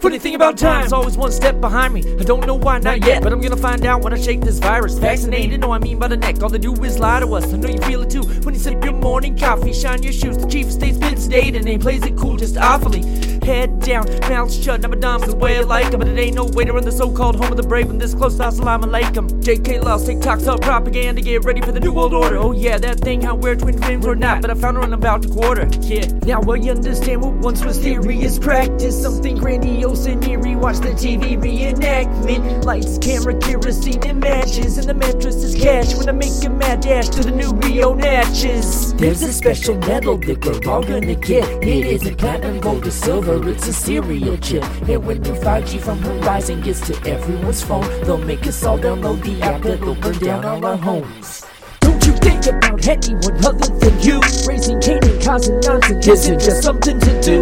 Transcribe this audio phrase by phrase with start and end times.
[0.00, 2.02] Funny thing about time's always one step behind me.
[2.20, 4.60] I don't know why, not yet, but I'm gonna find out when I shake this
[4.60, 4.96] virus.
[4.96, 6.40] Vaccinated, know I mean by the neck.
[6.40, 7.52] All they do is lie to us.
[7.52, 10.38] I know you feel it too when you sip your morning coffee, shine your shoes.
[10.38, 13.37] The chief of state's been sedated and he plays it cool, just awfully.
[13.48, 16.36] Head down, mouth shut, a dumb, it's the way I like 'em, But it ain't
[16.36, 18.42] no way to run the so called home of the brave when this close to
[18.42, 19.26] Assalamu alaikum.
[19.42, 22.36] JK Laws, TikTok's up propaganda, get ready for the new world order.
[22.36, 24.92] Oh yeah, that thing how we're twin flames or not, but I found her in
[24.92, 25.66] about a quarter.
[25.80, 29.00] Yeah, now I understand what once was theory is practice.
[29.00, 30.54] Something grandiose and eerie.
[30.54, 32.66] Watch the TV reenactment.
[32.66, 34.76] Lights, camera, kerosene, and matches.
[34.76, 37.94] And the mattress is cash when I make a mad dash to the new Rio
[37.94, 38.92] Natchez.
[38.92, 41.48] There's a special medal that we're all gonna get.
[41.62, 44.64] It isn't platinum, gold, or silver, it's a serial chip.
[44.88, 49.22] And when new 5G from Verizon gets to everyone's phone, they'll make us all download
[49.22, 51.44] the app that'll burn down all our homes.
[51.80, 54.20] Don't you think about anyone other than you?
[54.46, 57.40] Raising Cain and causing nonsense isn't just something to do.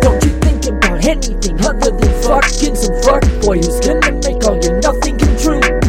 [0.00, 4.80] Don't you think about anything other than fucking some fuckboy who's gonna make all your
[4.80, 5.80] nothing come true?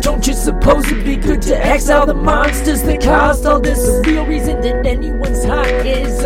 [0.00, 3.82] Don't you suppose it'd be good to exile the monsters that caused all this?
[3.84, 6.24] The real reason that anyone's hot is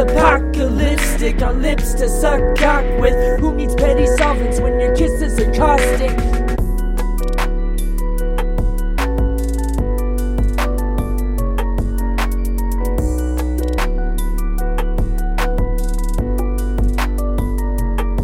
[1.25, 3.41] lipstick on lips to suck cock with.
[3.41, 6.24] Who needs petty solvents when your kisses are caustic?